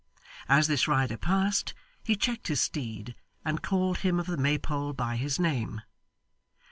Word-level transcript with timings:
As 0.49 0.65
this 0.65 0.87
rider 0.87 1.15
passed, 1.15 1.75
he 2.03 2.15
checked 2.15 2.47
his 2.47 2.59
steed, 2.59 3.13
and 3.45 3.61
called 3.61 3.99
him 3.99 4.19
of 4.19 4.25
the 4.25 4.35
Maypole 4.35 4.93
by 4.93 5.15
his 5.15 5.39
name. 5.39 5.81